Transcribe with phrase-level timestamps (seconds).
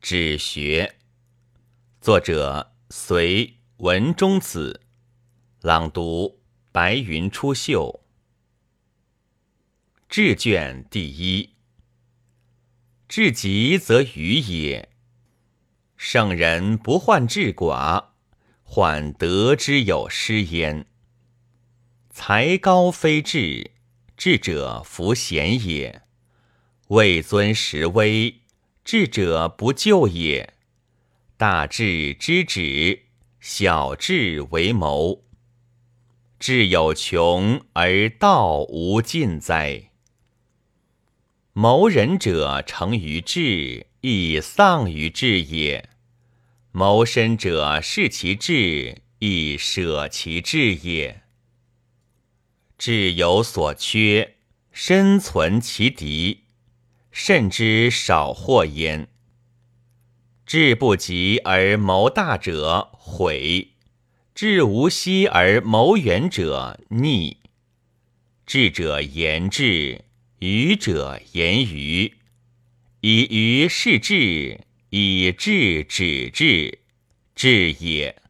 [0.00, 0.96] 止学。
[2.00, 4.82] 作者：隋文中子。
[5.60, 6.40] 朗读：
[6.70, 8.00] 白云出岫。
[10.08, 11.54] 志卷第一。
[13.08, 14.88] 至极则愚也。
[15.96, 18.10] 圣人不患志寡，
[18.62, 20.86] 患得之有失焉。
[22.10, 23.72] 才高非志，
[24.16, 26.02] 智者弗贤也；
[26.88, 28.42] 位尊实威，
[28.90, 30.54] 智者不就也。
[31.36, 33.02] 大智之止，
[33.38, 35.26] 小智为谋。
[36.38, 39.90] 智有穷而道无尽哉！
[41.52, 45.84] 谋人者成于智，亦丧于智也；
[46.72, 51.24] 谋身者恃其智，亦舍其智也。
[52.78, 54.36] 智有所缺，
[54.72, 56.44] 身存其敌，
[57.10, 59.08] 甚之少祸焉。
[60.46, 63.72] 志不及而谋大者悔，
[64.34, 67.38] 志无息而谋远者逆。
[68.46, 70.04] 智者言智。
[70.40, 72.14] 愚者言愚，
[73.00, 76.78] 以愚示智，以智止智，
[77.34, 78.22] 智也。